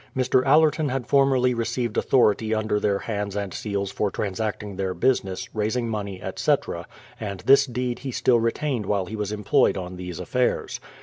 [0.17, 0.43] Mr.
[0.43, 5.53] Allerton had for merly received authority under their hands and seals for transacting their business,
[5.53, 6.87] raising money, etc.,
[7.19, 10.79] and this deed he still retained while he was employed on these affairs.